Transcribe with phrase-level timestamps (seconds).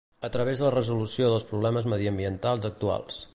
[0.27, 3.23] a través de la resolució dels problemes mediambientals actuals